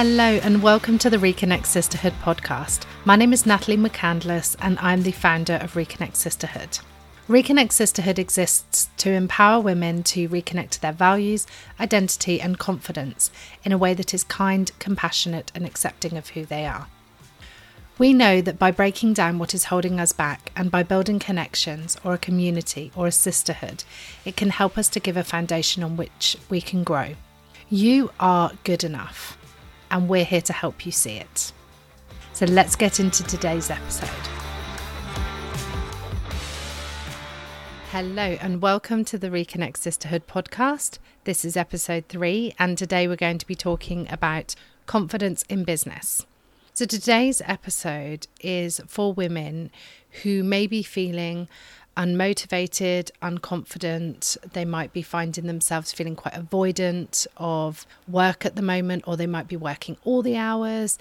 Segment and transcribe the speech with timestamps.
[0.00, 2.86] Hello, and welcome to the Reconnect Sisterhood podcast.
[3.04, 6.78] My name is Natalie McCandless, and I'm the founder of Reconnect Sisterhood.
[7.28, 11.48] Reconnect Sisterhood exists to empower women to reconnect to their values,
[11.80, 13.32] identity, and confidence
[13.64, 16.86] in a way that is kind, compassionate, and accepting of who they are.
[17.98, 21.96] We know that by breaking down what is holding us back and by building connections
[22.04, 23.82] or a community or a sisterhood,
[24.24, 27.16] it can help us to give a foundation on which we can grow.
[27.68, 29.36] You are good enough,
[29.90, 31.52] and we're here to help you see it.
[32.32, 34.08] So let's get into today's episode.
[37.90, 40.98] Hello, and welcome to the Reconnect Sisterhood podcast.
[41.24, 44.54] This is episode three, and today we're going to be talking about
[44.86, 46.26] confidence in business.
[46.74, 49.70] So, today's episode is for women
[50.22, 51.48] who may be feeling
[51.98, 54.38] unmotivated, unconfident.
[54.52, 59.26] They might be finding themselves feeling quite avoidant of work at the moment, or they
[59.26, 60.96] might be working all the hours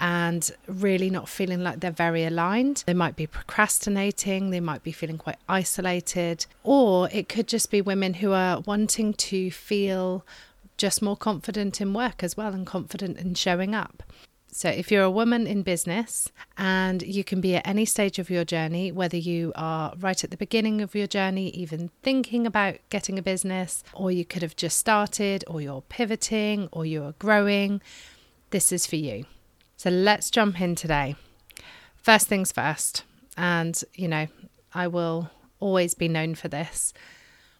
[0.00, 2.84] and really not feeling like they're very aligned.
[2.86, 7.82] They might be procrastinating, they might be feeling quite isolated, or it could just be
[7.82, 10.24] women who are wanting to feel
[10.78, 14.02] just more confident in work as well and confident in showing up.
[14.50, 18.30] So, if you're a woman in business and you can be at any stage of
[18.30, 22.76] your journey, whether you are right at the beginning of your journey, even thinking about
[22.88, 27.82] getting a business, or you could have just started, or you're pivoting, or you're growing,
[28.50, 29.26] this is for you.
[29.76, 31.14] So, let's jump in today.
[31.96, 33.04] First things first,
[33.36, 34.28] and you know,
[34.72, 36.94] I will always be known for this.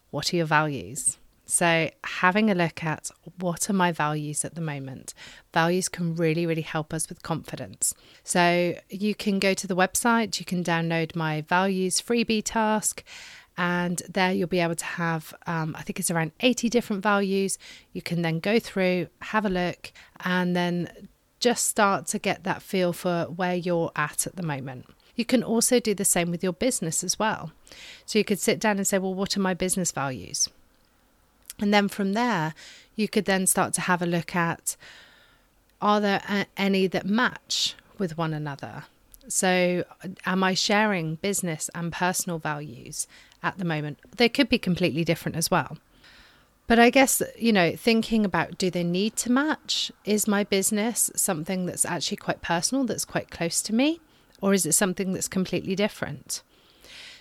[0.09, 1.18] What are your values?
[1.49, 5.15] So, having a look at what are my values at the moment.
[5.51, 7.95] Values can really, really help us with confidence.
[8.23, 13.03] So, you can go to the website, you can download my values freebie task,
[13.57, 17.57] and there you'll be able to have, um, I think it's around 80 different values.
[17.93, 19.91] You can then go through, have a look,
[20.23, 21.09] and then
[21.39, 24.85] just start to get that feel for where you're at at the moment.
[25.15, 27.53] You can also do the same with your business as well.
[28.05, 30.47] So, you could sit down and say, Well, what are my business values?
[31.59, 32.53] And then from there,
[32.95, 34.75] you could then start to have a look at
[35.81, 38.83] are there any that match with one another?
[39.29, 39.85] So,
[40.25, 43.07] am I sharing business and personal values
[43.43, 43.99] at the moment?
[44.17, 45.77] They could be completely different as well.
[46.67, 49.91] But I guess, you know, thinking about do they need to match?
[50.05, 54.01] Is my business something that's actually quite personal, that's quite close to me?
[54.41, 56.43] Or is it something that's completely different?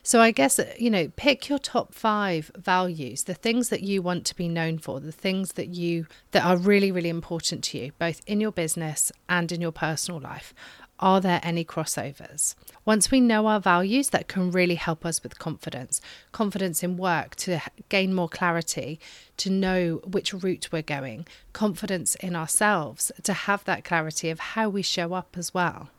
[0.08, 4.00] So I guess, uh, you know, pick your top five values, the things that you
[4.00, 7.78] want to be known for, the things that you that are really, really important to
[7.78, 10.54] you, both in your business and in your personal life.
[10.98, 12.54] Are there any crossovers?
[12.86, 16.00] Once we know our values, that can really help us with confidence
[16.32, 17.60] confidence in work, to
[17.90, 18.98] gain more clarity,
[19.36, 24.70] to know which route we're going, confidence in ourselves, to have that clarity of how
[24.70, 25.90] we show up as well.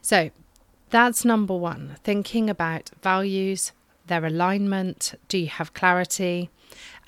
[0.00, 0.30] So,
[0.90, 3.72] that's number one, thinking about values,
[4.06, 5.14] their alignment.
[5.28, 6.50] Do you have clarity?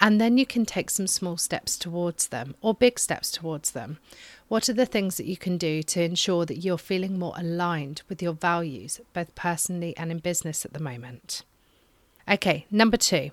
[0.00, 3.98] And then you can take some small steps towards them or big steps towards them.
[4.48, 8.02] What are the things that you can do to ensure that you're feeling more aligned
[8.08, 11.42] with your values, both personally and in business at the moment?
[12.28, 13.30] Okay, number two,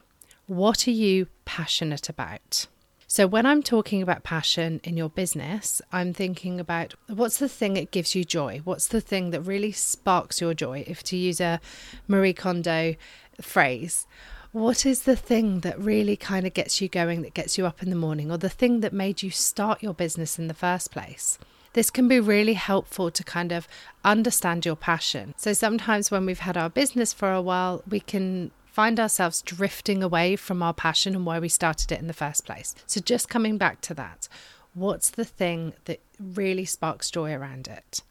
[0.47, 2.67] what are you passionate about?
[3.15, 7.75] So, when I'm talking about passion in your business, I'm thinking about what's the thing
[7.75, 8.59] that gives you joy?
[8.65, 10.83] What's the thing that really sparks your joy?
[10.85, 11.61] If to use a
[12.09, 12.95] Marie Kondo
[13.39, 14.05] phrase,
[14.51, 17.81] what is the thing that really kind of gets you going, that gets you up
[17.81, 20.91] in the morning, or the thing that made you start your business in the first
[20.91, 21.39] place?
[21.71, 23.65] This can be really helpful to kind of
[24.03, 25.33] understand your passion.
[25.37, 30.03] So sometimes when we've had our business for a while, we can find ourselves drifting
[30.03, 32.75] away from our passion and why we started it in the first place.
[32.85, 34.27] So, just coming back to that,
[34.73, 38.01] what's the thing that really sparks joy around it?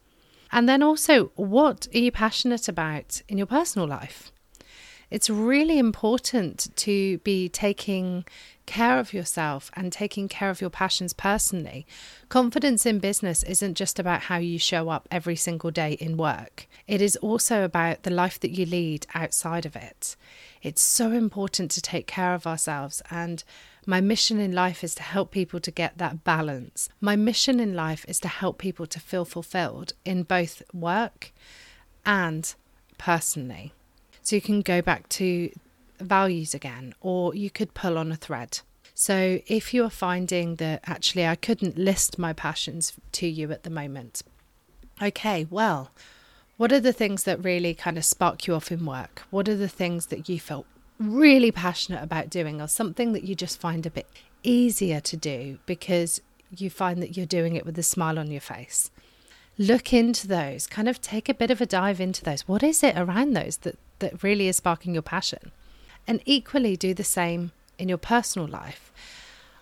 [0.51, 4.31] And then also, what are you passionate about in your personal life?
[5.15, 8.25] It's really important to be taking
[8.65, 11.87] care of yourself and taking care of your passions personally.
[12.27, 16.67] Confidence in business isn't just about how you show up every single day in work,
[16.85, 20.17] it is also about the life that you lead outside of it.
[20.61, 23.41] It's so important to take care of ourselves and
[23.85, 26.89] my mission in life is to help people to get that balance.
[26.99, 31.31] My mission in life is to help people to feel fulfilled in both work
[32.05, 32.53] and
[32.97, 33.71] personally.
[34.25, 35.51] So you can go back to
[35.99, 38.59] values again, or you could pull on a thread.
[38.93, 43.69] So if you're finding that actually I couldn't list my passions to you at the
[43.69, 44.23] moment,
[44.99, 45.91] okay, well,
[46.57, 49.21] what are the things that really kind of spark you off in work?
[49.29, 50.65] What are the things that you felt
[50.99, 54.07] really passionate about doing, or something that you just find a bit
[54.43, 56.21] easier to do because
[56.57, 58.89] you find that you're doing it with a smile on your face.
[59.57, 62.47] Look into those, kind of take a bit of a dive into those.
[62.47, 65.51] What is it around those that, that really is sparking your passion?
[66.07, 68.91] And equally do the same in your personal life.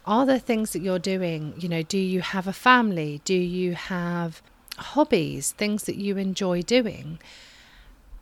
[0.06, 1.54] Are there things that you're doing?
[1.58, 3.22] You know, do you have a family?
[3.24, 4.42] Do you have
[4.78, 7.20] hobbies, things that you enjoy doing?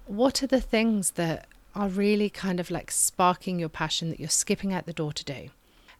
[0.05, 4.29] What are the things that are really kind of like sparking your passion that you're
[4.29, 5.49] skipping out the door to do?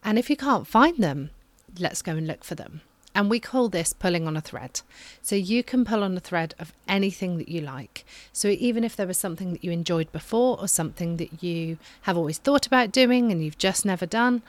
[0.04, 1.32] And if you can't find them,
[1.80, 2.82] let's go and look for them.
[3.14, 4.82] And we call this pulling on a thread.
[5.22, 8.06] So you can pull on a thread of anything that you like.
[8.32, 12.18] So even if there was something that you enjoyed before or something that you have
[12.18, 14.42] always thought about doing and you've just never done,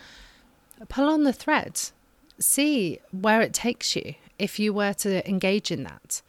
[0.88, 1.80] pull on the thread.
[2.38, 6.22] See where it takes you if you were to engage in that.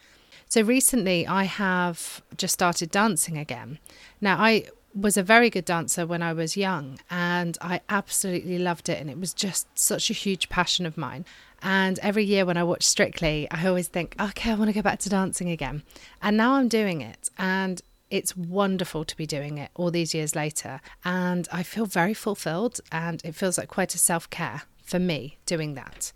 [0.49, 3.79] So recently I have just started dancing again.
[4.21, 8.89] Now I was a very good dancer when I was young and I absolutely loved
[8.89, 11.25] it and it was just such a huge passion of mine.
[11.61, 14.81] And every year when I watch Strictly, I always think, okay, I want to go
[14.81, 15.83] back to dancing again.
[16.21, 20.35] And now I'm doing it and it's wonderful to be doing it all these years
[20.35, 20.81] later.
[21.03, 25.37] And I feel very fulfilled and it feels like quite a self care for me
[25.45, 26.11] doing that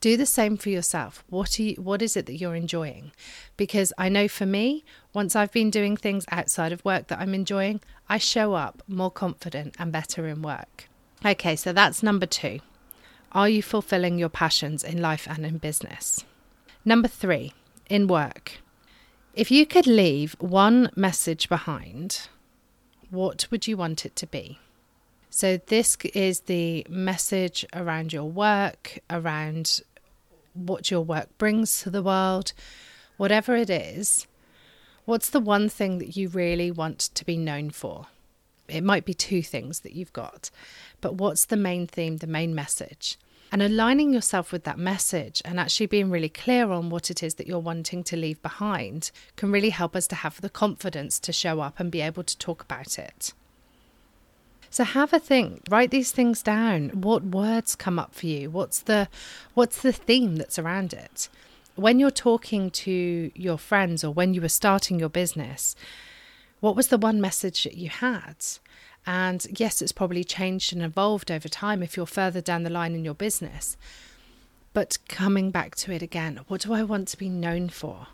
[0.00, 1.22] do the same for yourself.
[1.28, 3.12] What you, what is it that you're enjoying?
[3.56, 7.34] Because i know for me once i've been doing things outside of work that i'm
[7.34, 10.88] enjoying i show up more confident and better in work.
[11.24, 12.60] Okay so that's number 2
[13.32, 16.24] are you fulfilling your passions in life and in business?
[16.84, 17.52] Number 3
[17.88, 18.60] in work.
[19.34, 22.28] If you could leave one message behind
[23.10, 24.58] what would you want it to be?
[25.32, 29.80] So, this is the message around your work, around
[30.66, 32.52] what your work brings to the world,
[33.16, 34.26] whatever it is,
[35.04, 38.06] what's the one thing that you really want to be known for?
[38.68, 40.50] It might be two things that you've got,
[41.00, 43.18] but what's the main theme, the main message?
[43.52, 47.34] And aligning yourself with that message and actually being really clear on what it is
[47.34, 51.32] that you're wanting to leave behind can really help us to have the confidence to
[51.32, 53.32] show up and be able to talk about it.
[54.70, 55.64] So have a think.
[55.68, 56.90] Write these things down.
[56.90, 58.50] What words come up for you?
[58.50, 59.08] What's the
[59.54, 61.28] what's the theme that's around it?
[61.74, 65.74] When you're talking to your friends or when you were starting your business,
[66.60, 68.36] what was the one message that you had?
[69.06, 72.94] And yes, it's probably changed and evolved over time if you're further down the line
[72.94, 73.76] in your business.
[74.72, 78.08] But coming back to it again, what do I want to be known for?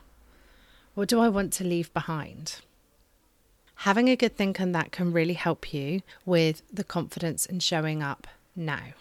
[0.94, 2.60] What do I want to leave behind?
[3.76, 8.02] Having a good think on that can really help you with the confidence in showing
[8.02, 8.94] up now.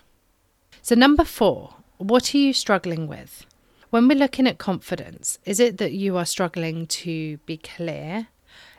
[0.81, 3.45] So, number four, what are you struggling with?
[3.89, 8.27] When we're looking at confidence, is it that you are struggling to be clear?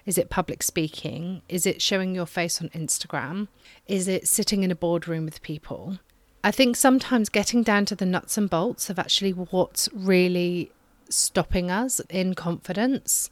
[0.05, 1.43] Is it public speaking?
[1.49, 3.49] Is it showing your face on Instagram?
[3.87, 5.99] Is it sitting in a boardroom with people?
[6.45, 10.71] I think sometimes getting down to the nuts and bolts of actually what's really
[11.09, 13.31] stopping us in confidence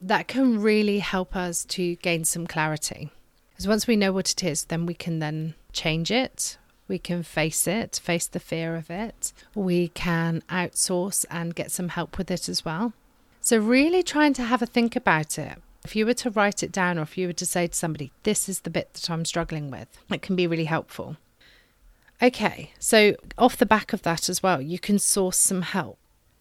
[0.00, 3.10] that can really help us to gain some clarity.
[3.50, 6.56] Because once we know what it is, then we can then change it.
[6.88, 9.32] We can face it, face the fear of it.
[9.54, 12.94] We can outsource and get some help with it as well.
[13.40, 15.58] So, really trying to have a think about it.
[15.84, 18.10] If you were to write it down, or if you were to say to somebody,
[18.24, 21.16] This is the bit that I'm struggling with, it can be really helpful.
[22.22, 25.99] Okay, so off the back of that as well, you can source some help.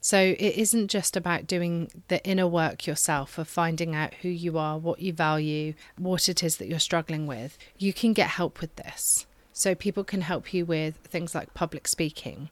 [0.10, 4.58] So it isn't just about doing the inner work yourself of finding out who you
[4.58, 7.60] are, what you value, what it is that you're struggling with.
[7.78, 9.28] You can get help with this.
[9.54, 12.50] So people can help you with things like public speaking.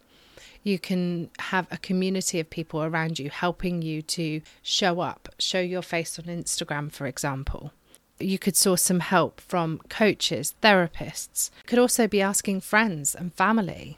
[0.61, 5.59] You can have a community of people around you helping you to show up, show
[5.59, 7.73] your face on Instagram, for example.
[8.19, 11.49] You could source some help from coaches, therapists.
[11.63, 13.97] You could also be asking friends and family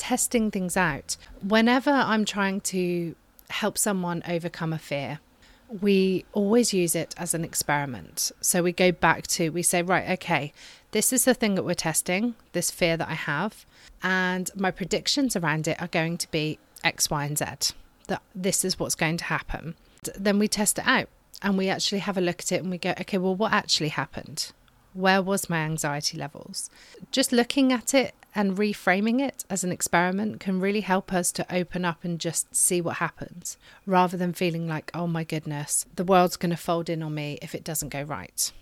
[0.00, 1.16] testing things out.
[1.46, 3.14] Whenever I'm trying to
[3.50, 5.20] help someone overcome a fear,
[5.80, 8.32] we always use it as an experiment.
[8.40, 10.52] So we go back to, we say, right, okay,
[10.92, 13.66] this is the thing that we're testing, this fear that I have.
[14.02, 17.74] And my predictions around it are going to be X, Y, and Z.
[18.08, 19.74] That this is what's going to happen.
[20.18, 21.08] Then we test it out
[21.42, 23.90] and we actually have a look at it and we go, okay, well, what actually
[23.90, 24.52] happened?
[24.92, 26.70] Where was my anxiety levels?
[27.10, 31.54] Just looking at it and reframing it as an experiment can really help us to
[31.54, 33.56] open up and just see what happens
[33.86, 37.38] rather than feeling like, oh my goodness, the world's going to fold in on me
[37.42, 38.52] if it doesn't go right.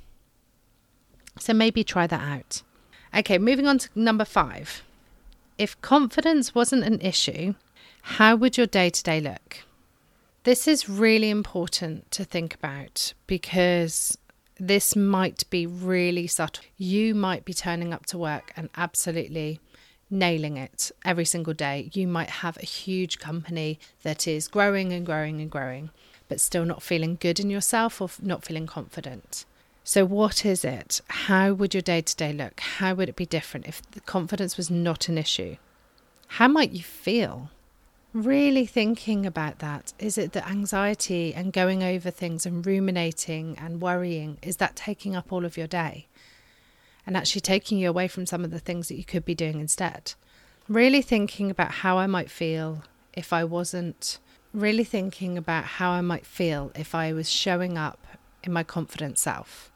[1.38, 2.62] So maybe try that out.
[3.14, 4.82] Okay, moving on to number five.
[5.56, 7.54] If confidence wasn't an issue,
[8.02, 9.64] how would your day to day look?
[10.44, 14.16] This is really important to think about because
[14.58, 16.64] this might be really subtle.
[16.76, 19.60] You might be turning up to work and absolutely
[20.10, 21.90] nailing it every single day.
[21.92, 25.90] You might have a huge company that is growing and growing and growing,
[26.28, 29.44] but still not feeling good in yourself or not feeling confident.
[29.84, 31.00] So, what is it?
[31.08, 32.60] How would your day to day look?
[32.60, 35.56] How would it be different if the confidence was not an issue?
[36.32, 37.50] How might you feel?
[38.24, 39.92] Really thinking about that.
[39.98, 44.38] Is it the anxiety and going over things and ruminating and worrying?
[44.42, 46.08] Is that taking up all of your day?
[47.08, 49.60] and actually taking you away from some of the things that you could be doing
[49.60, 50.12] instead.
[50.68, 52.82] Really thinking about how I might feel
[53.14, 54.18] if I wasn't,
[54.52, 58.06] really thinking about how I might feel if I was showing up
[58.44, 59.72] in my confident self.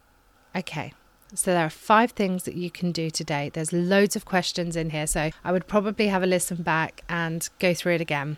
[0.55, 0.93] Okay,
[1.35, 3.51] so there are five things that you can do today.
[3.53, 7.49] There's loads of questions in here, so I would probably have a listen back and
[7.59, 8.37] go through it again.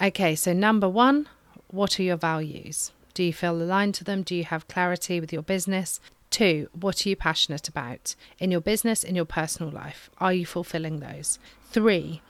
[0.00, 1.28] Okay, so number one,
[1.68, 2.92] what are your values?
[3.14, 4.22] Do you feel aligned to them?
[4.22, 6.00] Do you have clarity with your business?
[6.28, 10.10] Two, what are you passionate about in your business, in your personal life?
[10.18, 11.38] Are you fulfilling those?
[11.70, 12.20] Three,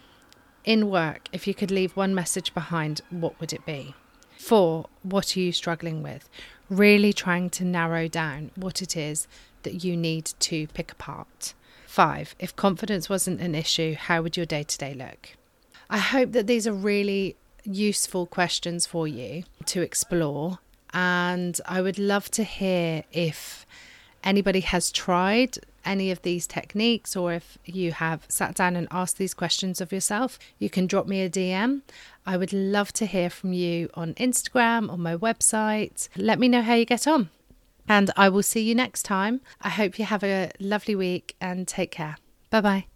[0.65, 3.95] in work, if you could leave one message behind, what would it be?
[4.39, 6.29] Four, what are you struggling with?
[6.69, 9.27] Really trying to narrow down what it is
[9.67, 11.55] that you need to pick apart.
[11.87, 15.31] Five, if confidence wasn't an issue, how would your day to day look?
[15.91, 20.61] I hope that these are really useful questions for you to explore.
[20.95, 23.67] And I would love to hear if
[24.23, 29.19] anybody has tried any of these techniques or if you have sat down and asked
[29.19, 31.83] these questions of yourself, you can drop me a DM.
[32.25, 36.09] I would love to hear from you on Instagram, on my website.
[36.17, 37.31] Let me know how you get on.
[37.89, 39.41] And I will see you next time.
[39.61, 42.17] I hope you have a lovely week and take care.
[42.51, 42.96] Bye bye.